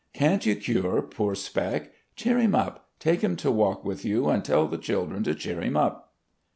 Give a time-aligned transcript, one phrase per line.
[0.13, 4.43] Can't you cure poor 'Spec.' Cheer him up— take him to walk with you and
[4.43, 6.15] tell the children to cheer him up.